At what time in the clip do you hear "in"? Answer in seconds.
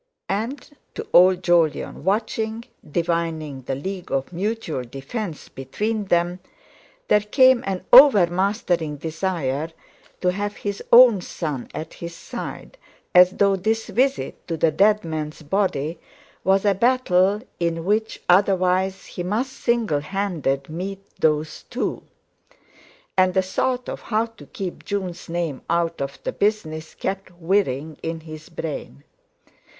17.59-17.85, 28.01-28.21